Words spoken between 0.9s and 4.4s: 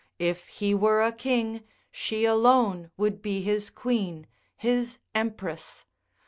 a king, she alone should be his queen,